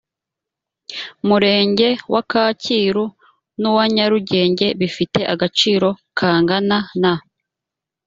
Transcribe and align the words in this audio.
murenge 1.27 1.89
wa 2.13 2.21
kacyiru 2.31 3.05
n 3.61 3.63
uwa 3.71 3.83
nyarugenge 3.95 4.67
bifite 4.79 5.19
agaciro 5.33 5.89
kangana 6.17 6.77
na 7.01 7.13